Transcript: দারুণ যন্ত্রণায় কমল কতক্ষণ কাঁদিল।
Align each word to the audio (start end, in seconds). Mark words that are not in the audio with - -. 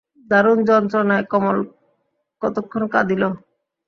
দারুণ 0.31 0.57
যন্ত্রণায় 0.69 1.25
কমল 1.31 1.57
কতক্ষণ 2.41 2.83
কাঁদিল। 2.93 3.23